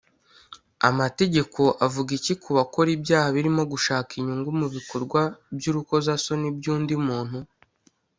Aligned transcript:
Amategeko 0.89 1.61
avuga 1.85 2.09
iki 2.19 2.33
ku 2.41 2.49
bakora 2.57 2.89
ibyaha 2.97 3.27
birimo 3.35 3.61
gushaka 3.71 4.11
inyungu 4.19 4.49
mu 4.59 4.67
bikorwa 4.75 5.21
by’urukozasoni 5.57 6.47
by’undi 6.57 6.95
muntu 7.07 7.39